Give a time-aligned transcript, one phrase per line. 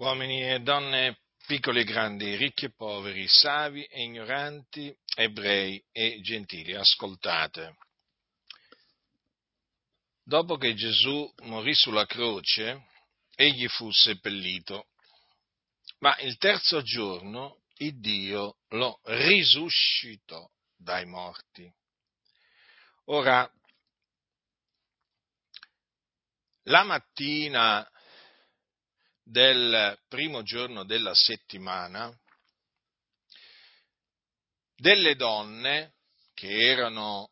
[0.00, 6.74] uomini e donne, piccoli e grandi, ricchi e poveri, savi e ignoranti, ebrei e gentili,
[6.74, 7.76] ascoltate.
[10.22, 12.86] Dopo che Gesù morì sulla croce,
[13.34, 14.88] egli fu seppellito,
[15.98, 21.70] ma il terzo giorno il Dio lo risuscitò dai morti.
[23.06, 23.50] Ora,
[26.64, 27.86] la mattina
[29.30, 32.12] del primo giorno della settimana,
[34.74, 35.94] delle donne
[36.34, 37.30] che erano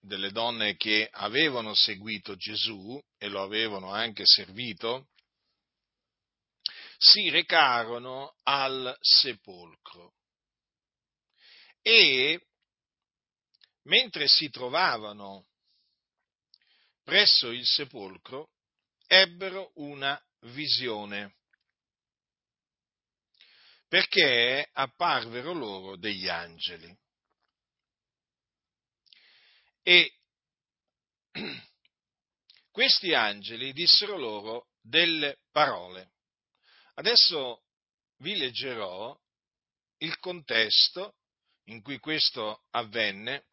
[0.00, 5.08] delle donne che avevano seguito Gesù e lo avevano anche servito,
[6.98, 10.14] si recarono al sepolcro.
[11.80, 12.44] E
[13.84, 15.46] mentre si trovavano
[17.02, 18.48] presso il sepolcro
[19.06, 21.36] ebbero una visione,
[23.88, 26.96] perché apparvero loro degli angeli.
[29.82, 30.12] E
[32.70, 36.12] questi angeli dissero loro delle parole.
[36.94, 37.62] Adesso
[38.18, 39.18] vi leggerò
[39.98, 41.16] il contesto
[41.64, 43.46] in cui questo avvenne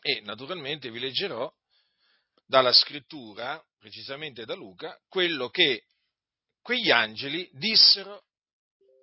[0.00, 1.52] e naturalmente vi leggerò
[2.46, 5.84] dalla scrittura, precisamente da Luca, quello che
[6.60, 8.24] quegli angeli dissero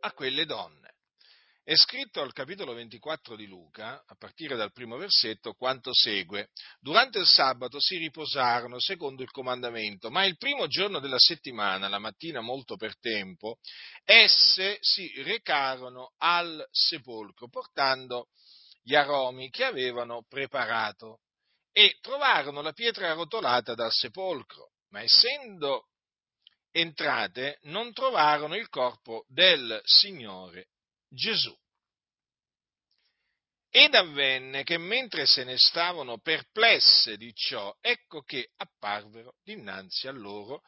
[0.02, 0.82] a quelle donne.
[1.64, 6.50] È scritto al capitolo 24 di Luca, a partire dal primo versetto, quanto segue.
[6.80, 12.00] Durante il sabato si riposarono secondo il comandamento, ma il primo giorno della settimana, la
[12.00, 13.60] mattina molto per tempo,
[14.04, 18.30] esse si recarono al sepolcro portando
[18.82, 21.20] gli aromi che avevano preparato
[21.72, 25.88] e trovarono la pietra rotolata dal sepolcro, ma essendo
[26.72, 30.70] entrate non trovarono il corpo del Signore
[31.10, 31.56] Gesù.
[33.70, 40.12] Ed avvenne che mentre se ne stavano perplesse di ciò, ecco che apparvero dinanzi a
[40.12, 40.62] loro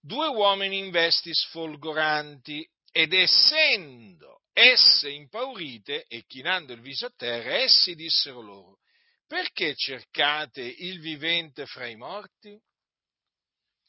[0.00, 7.54] due uomini in vesti sfolgoranti ed essendo esse impaurite e chinando il viso a terra,
[7.54, 8.79] essi dissero loro,
[9.30, 12.60] perché cercate il vivente fra i morti?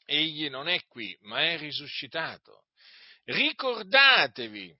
[0.04, 2.66] Egli non è qui, ma è risuscitato.
[3.24, 4.72] Ricordatevi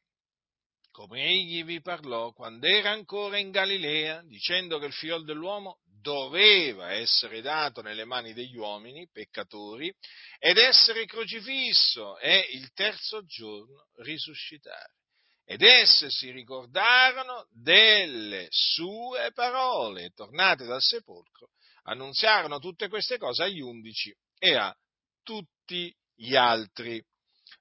[0.92, 6.92] come egli vi parlò quando era ancora in Galilea, dicendo che il figlio dell'uomo doveva
[6.92, 9.92] essere dato nelle mani degli uomini, peccatori,
[10.38, 15.01] ed essere crocifisso e il terzo giorno risuscitare.
[15.44, 21.50] Ed esse si ricordarono delle sue parole, tornate dal sepolcro,
[21.84, 24.74] annunziarono tutte queste cose agli undici e a
[25.22, 27.04] tutti gli altri.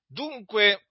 [0.07, 0.85] Dunque,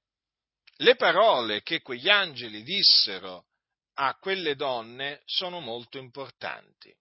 [0.77, 3.47] le parole che quegli angeli dissero
[3.95, 6.95] a quelle donne sono molto importanti.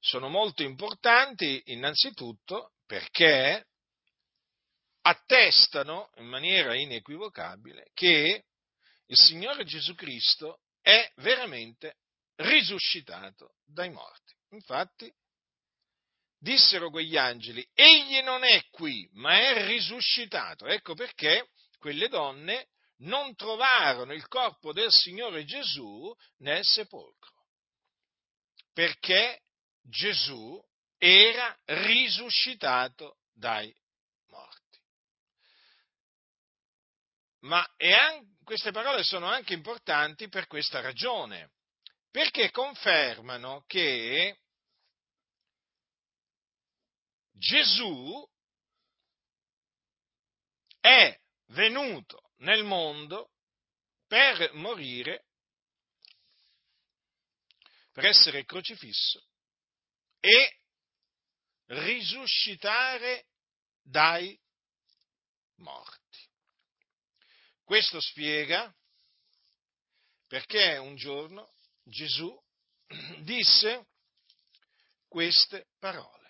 [0.00, 3.66] Sono molto importanti innanzitutto perché
[5.06, 8.44] attestano in maniera inequivocabile che
[9.06, 11.98] il Signore Gesù Cristo è veramente
[12.36, 14.34] risuscitato dai morti.
[14.50, 15.12] Infatti,
[16.38, 20.66] dissero quegli angeli, egli non è qui, ma è risuscitato.
[20.66, 27.46] Ecco perché quelle donne non trovarono il corpo del Signore Gesù nel sepolcro,
[28.72, 29.42] perché
[29.82, 30.58] Gesù
[30.96, 33.74] era risuscitato dai
[34.28, 34.78] morti.
[37.44, 41.52] Ma anche, queste parole sono anche importanti per questa ragione,
[42.10, 44.40] perché confermano che
[47.32, 48.26] Gesù
[50.80, 53.32] è venuto nel mondo
[54.06, 55.26] per morire,
[57.92, 59.22] per essere crocifisso
[60.20, 60.60] e
[61.66, 63.26] risuscitare
[63.82, 64.38] dai
[65.56, 66.03] morti.
[67.64, 68.72] Questo spiega
[70.26, 71.52] perché un giorno
[71.82, 72.32] Gesù
[73.22, 73.86] disse
[75.08, 76.22] queste parole.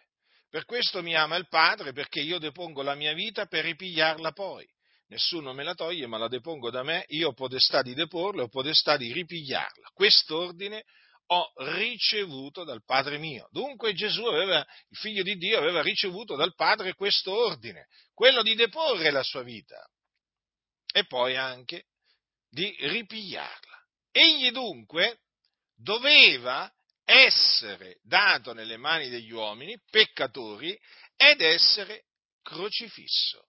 [0.48, 4.64] Per questo mi ama il Padre, perché io depongo la mia vita per ripigliarla poi
[5.08, 8.48] nessuno me la toglie, ma la depongo da me, io ho potestà di deporla ho
[8.48, 9.90] potestà di ripigliarla.
[9.92, 10.84] Quest'ordine
[11.26, 13.48] ho ricevuto dal Padre mio.
[13.50, 18.54] Dunque Gesù aveva, il figlio di Dio, aveva ricevuto dal Padre questo ordine, quello di
[18.54, 19.76] deporre la sua vita
[20.96, 21.86] e poi anche
[22.48, 23.84] di ripigliarla.
[24.12, 25.22] Egli dunque
[25.74, 26.72] doveva
[27.04, 30.78] essere dato nelle mani degli uomini, peccatori,
[31.16, 32.04] ed essere
[32.42, 33.48] crocifisso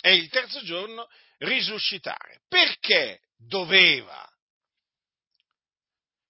[0.00, 2.42] e il terzo giorno risuscitare.
[2.46, 4.24] Perché doveva?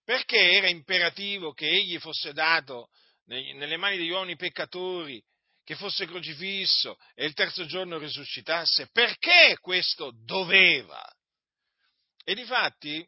[0.05, 2.89] Perché era imperativo che egli fosse dato
[3.27, 5.23] nelle mani degli uomini peccatori,
[5.67, 8.89] che fosse crocifisso e il terzo giorno risuscitasse?
[8.93, 11.05] Perché questo doveva?
[12.23, 13.05] E difatti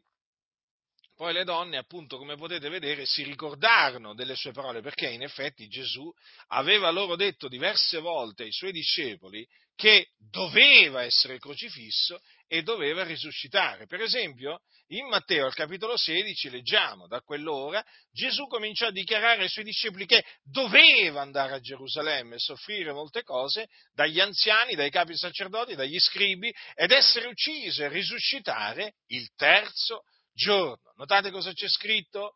[1.15, 5.69] poi le donne, appunto, come potete vedere, si ricordarono delle sue parole, perché in effetti
[5.69, 6.13] Gesù
[6.47, 9.47] aveva loro detto diverse volte ai suoi discepoli
[9.79, 13.87] che doveva essere crocifisso e doveva risuscitare.
[13.87, 17.81] Per esempio, in Matteo al capitolo 16 leggiamo, da quell'ora
[18.11, 23.23] Gesù cominciò a dichiarare ai suoi discepoli che doveva andare a Gerusalemme e soffrire molte
[23.23, 30.01] cose dagli anziani, dai capi sacerdoti, dagli scribi ed essere ucciso e risuscitare il terzo
[30.33, 30.91] giorno.
[30.97, 32.33] Notate cosa c'è scritto?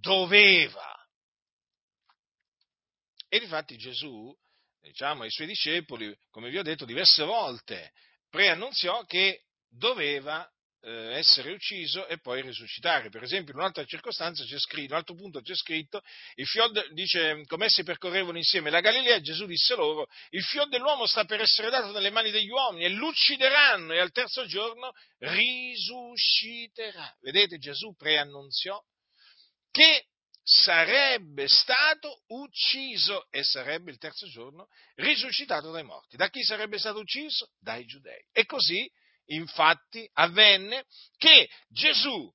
[0.00, 0.94] Doveva.
[3.28, 4.32] E difatti Gesù,
[4.86, 7.92] diciamo, ai suoi discepoli, come vi ho detto diverse volte,
[8.30, 10.48] preannunziò che doveva
[10.80, 13.08] eh, essere ucciso e poi risuscitare.
[13.08, 16.00] Per esempio, in un'altra circostanza c'è scritto, in un altro punto c'è scritto,
[16.36, 20.68] il fior de, dice, come essi percorrevano insieme la Galilea, Gesù disse loro, il fior
[20.68, 24.92] dell'uomo sta per essere dato nelle mani degli uomini e l'uccideranno e al terzo giorno
[25.18, 27.12] risusciterà.
[27.20, 28.80] Vedete, Gesù preannunziò
[29.70, 30.06] che
[30.48, 36.16] sarebbe stato ucciso e sarebbe il terzo giorno risuscitato dai morti.
[36.16, 37.50] Da chi sarebbe stato ucciso?
[37.58, 38.24] Dai giudei.
[38.30, 38.88] E così
[39.30, 40.84] infatti avvenne
[41.16, 42.32] che Gesù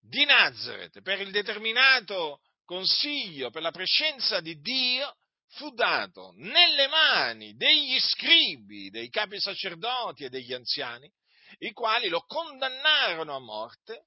[0.00, 5.14] di Nazareth, per il determinato consiglio, per la prescenza di Dio,
[5.48, 11.12] fu dato nelle mani degli scribi, dei capi sacerdoti e degli anziani,
[11.58, 14.06] i quali lo condannarono a morte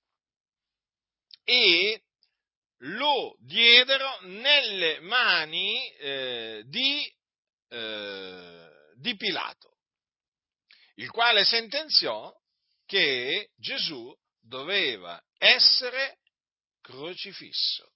[1.43, 2.01] e
[2.81, 7.11] lo diedero nelle mani eh, di,
[7.69, 9.77] eh, di Pilato
[10.97, 12.33] il quale sentenziò
[12.85, 16.19] che Gesù doveva essere
[16.81, 17.91] crocifisso.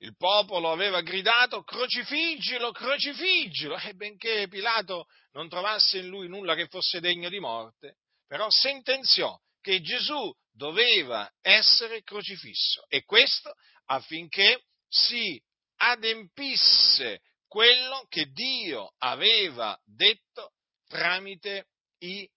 [0.00, 6.68] Il popolo aveva gridato crocifiggilo, crocifiggilo, e benché Pilato non trovasse in lui nulla che
[6.68, 7.96] fosse degno di morte,
[8.26, 13.54] però sentenziò che Gesù doveva essere crocifisso e questo
[13.86, 15.40] affinché si
[15.76, 20.54] adempisse quello che Dio aveva detto
[20.88, 21.68] tramite
[22.00, 22.28] i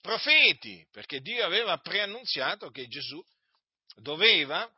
[0.00, 3.20] profeti, perché Dio aveva preannunziato che Gesù
[3.96, 4.70] doveva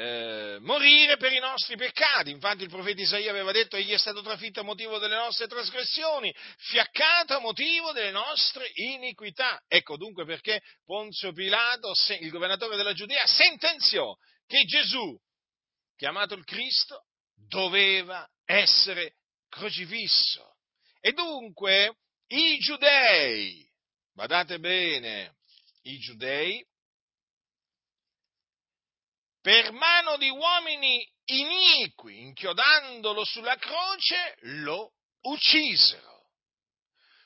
[0.00, 2.30] eh, morire per i nostri peccati.
[2.30, 6.34] Infatti il profeta Isaia aveva detto egli è stato trafitto a motivo delle nostre trasgressioni,
[6.56, 9.62] fiaccato a motivo delle nostre iniquità.
[9.68, 14.14] Ecco dunque perché Ponzio Pilato, il governatore della Giudea, sentenziò
[14.46, 15.14] che Gesù,
[15.96, 17.04] chiamato il Cristo,
[17.34, 19.16] doveva essere
[19.50, 20.56] crocifisso.
[20.98, 21.96] E dunque
[22.28, 23.68] i giudei,
[24.14, 25.34] badate bene,
[25.82, 26.64] i giudei,
[29.50, 34.92] per mano di uomini iniqui, inchiodandolo sulla croce, lo
[35.22, 36.28] uccisero.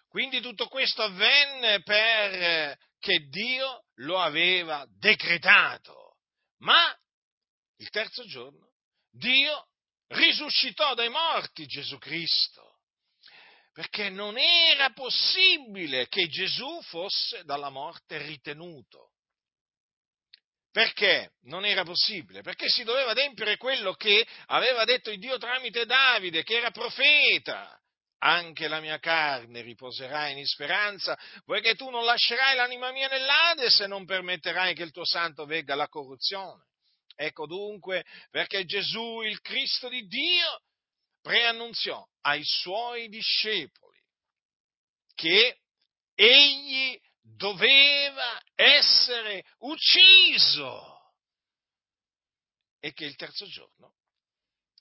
[0.08, 6.16] Quindi tutto questo avvenne perché Dio lo aveva decretato.
[6.60, 6.98] Ma
[7.76, 8.72] il terzo giorno
[9.10, 9.68] Dio
[10.06, 12.78] risuscitò dai morti Gesù Cristo
[13.74, 19.13] perché non era possibile che Gesù fosse dalla morte ritenuto.
[20.74, 22.43] Perché non era possibile?
[22.43, 27.81] Perché si doveva adempiere quello che aveva detto il Dio tramite Davide, che era profeta.
[28.19, 33.86] Anche la mia carne riposerà in speranza, poiché tu non lascerai l'anima mia nell'Ade se
[33.86, 36.64] non permetterai che il tuo santo vegga alla corruzione.
[37.14, 40.60] Ecco dunque perché Gesù, il Cristo di Dio,
[41.22, 43.96] preannunziò ai suoi discepoli
[45.14, 45.56] che
[46.16, 51.12] egli doveva essere ucciso
[52.78, 53.94] e che il terzo giorno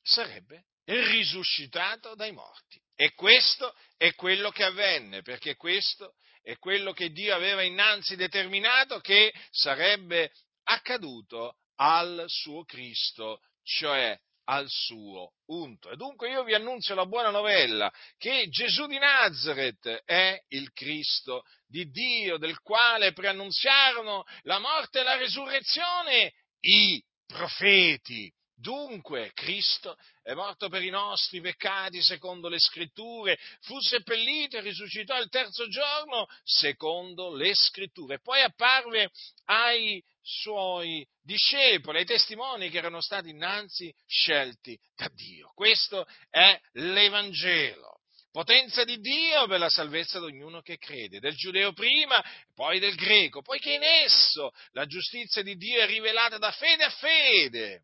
[0.01, 2.81] sarebbe risuscitato dai morti.
[2.95, 8.99] E questo è quello che avvenne, perché questo è quello che Dio aveva innanzi determinato
[8.99, 10.31] che sarebbe
[10.63, 15.89] accaduto al suo Cristo, cioè al suo unto.
[15.89, 21.43] E dunque io vi annunzio la buona novella che Gesù di Nazareth è il Cristo
[21.65, 28.31] di Dio, del quale preannunziarono la morte e la risurrezione i profeti.
[28.55, 35.19] Dunque Cristo è morto per i nostri peccati secondo le scritture, fu seppellito e risuscitò
[35.19, 38.19] il terzo giorno secondo le scritture.
[38.19, 39.11] Poi apparve
[39.45, 45.51] ai suoi discepoli, ai testimoni che erano stati innanzi scelti da Dio.
[45.53, 47.99] Questo è l'Evangelo.
[48.31, 52.23] potenza di Dio per la salvezza di ognuno che crede, del giudeo prima,
[52.55, 56.89] poi del greco, poiché in esso la giustizia di Dio è rivelata da fede a
[56.89, 57.83] fede,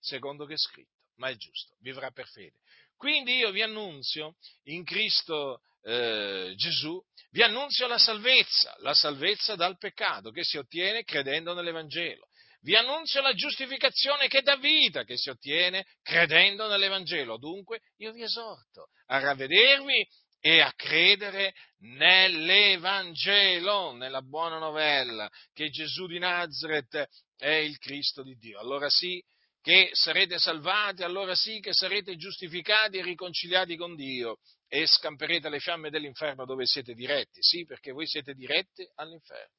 [0.00, 2.56] secondo che è scritto, ma è giusto, vivrà per fede.
[2.96, 9.78] Quindi io vi annunzio in Cristo eh, Gesù, vi annunzio la salvezza, la salvezza dal
[9.78, 12.26] peccato che si ottiene credendo nell'Evangelo
[12.62, 17.38] vi annunzio la giustificazione che dà vita, che si ottiene credendo nell'Evangelo.
[17.38, 20.06] Dunque io vi esorto a ravvedervi
[20.40, 28.36] e a credere nell'Evangelo, nella buona novella, che Gesù di Nazareth è il Cristo di
[28.36, 28.60] Dio.
[28.60, 29.22] Allora sì
[29.62, 34.38] che sarete salvati, allora sì che sarete giustificati e riconciliati con Dio
[34.68, 37.42] e scamperete le fiamme dell'inferno dove siete diretti.
[37.42, 39.54] Sì, perché voi siete diretti all'inferno.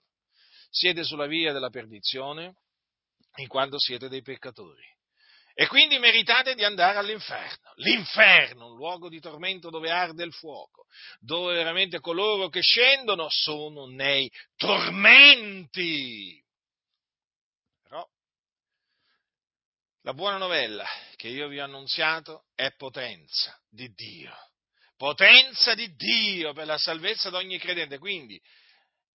[0.70, 2.56] Siete sulla via della perdizione
[3.36, 4.84] in quanto siete dei peccatori.
[5.54, 7.74] E quindi meritate di andare all'inferno.
[7.76, 10.86] L'inferno, un luogo di tormento dove arde il fuoco,
[11.20, 16.42] dove veramente coloro che scendono sono nei tormenti.
[17.84, 18.08] Però
[20.02, 24.36] la buona novella che io vi ho annunziato è potenza di Dio.
[24.98, 27.98] Potenza di Dio per la salvezza di ogni credente.
[27.98, 28.40] Quindi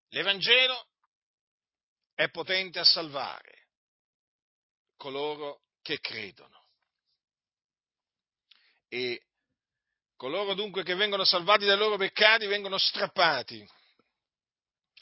[0.08, 0.88] l'Evangelo
[2.14, 3.68] è potente a salvare
[4.96, 6.64] coloro che credono.
[8.88, 9.22] E
[10.16, 13.68] coloro dunque che vengono salvati dai loro peccati vengono strappati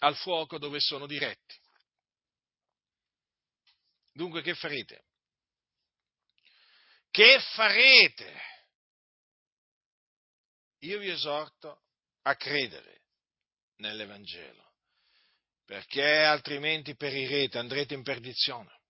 [0.01, 1.61] al fuoco dove sono diretti.
[4.13, 5.04] Dunque che farete?
[7.15, 8.43] Che farete?
[10.81, 11.85] Io vi esorto
[12.23, 13.03] a credere
[13.77, 14.73] nell'Evangelo,
[15.65, 18.81] perché altrimenti perirete, andrete in perdizione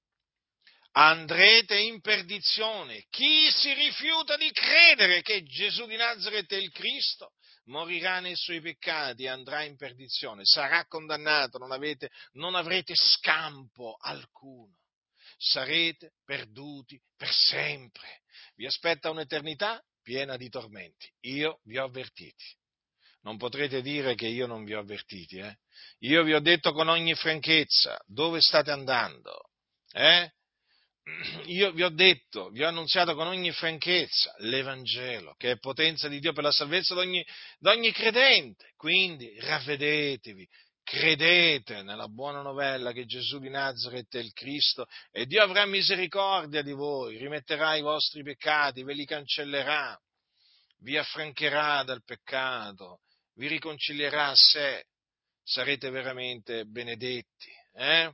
[0.96, 3.04] andrete in perdizione.
[3.10, 7.32] Chi si rifiuta di credere che Gesù di Nazareth è il Cristo
[7.64, 14.83] morirà nei suoi peccati andrà in perdizione, sarà condannato, non, avete, non avrete scampo alcuno,
[15.44, 18.22] sarete perduti per sempre.
[18.56, 21.10] Vi aspetta un'eternità piena di tormenti.
[21.22, 22.44] Io vi ho avvertiti.
[23.22, 25.38] Non potrete dire che io non vi ho avvertiti.
[25.38, 25.56] Eh?
[26.00, 29.50] Io vi ho detto con ogni franchezza dove state andando.
[29.92, 30.30] Eh?
[31.46, 36.20] io vi ho detto, vi ho annunziato con ogni franchezza l'Evangelo, che è potenza di
[36.20, 37.26] Dio per la salvezza di ogni,
[37.58, 38.72] di ogni credente.
[38.76, 40.48] Quindi ravvedetevi,
[40.84, 46.62] credete nella buona novella che Gesù di Nazareth è il Cristo e Dio avrà misericordia
[46.62, 49.98] di voi, rimetterà i vostri peccati, ve li cancellerà,
[50.80, 53.00] vi affrancherà dal peccato,
[53.36, 54.84] vi riconcilierà a sé,
[55.42, 57.50] sarete veramente benedetti.
[57.72, 58.12] Eh?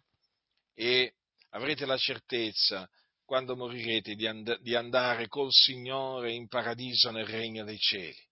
[0.74, 1.14] E
[1.50, 2.88] avrete la certezza,
[3.24, 8.28] quando morirete, di, and- di andare col Signore in paradiso nel regno dei cieli.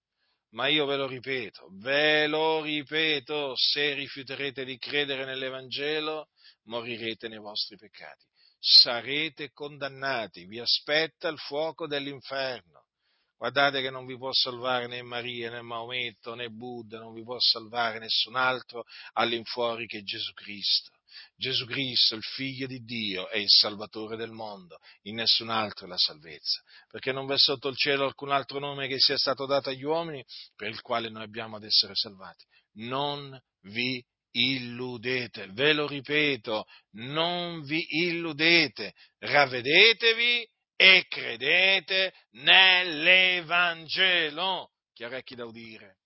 [0.50, 6.28] Ma io ve lo ripeto, ve lo ripeto, se rifiuterete di credere nell'Evangelo,
[6.64, 8.24] morirete nei vostri peccati.
[8.58, 12.86] Sarete condannati, vi aspetta il fuoco dell'inferno.
[13.36, 17.38] Guardate che non vi può salvare né Maria, né Maometto, né Buddha, non vi può
[17.38, 20.97] salvare nessun altro all'infuori che Gesù Cristo.
[21.36, 25.88] Gesù Cristo, il Figlio di Dio, è il Salvatore del mondo, in nessun altro è
[25.88, 29.70] la salvezza, perché non v'è sotto il cielo alcun altro nome che sia stato dato
[29.70, 30.24] agli uomini
[30.56, 32.44] per il quale noi abbiamo ad essere salvati.
[32.74, 44.70] Non vi illudete, ve lo ripeto, non vi illudete, ravvedetevi e credete nell'Evangelo.
[44.92, 45.97] Chi ha orecchi da udire,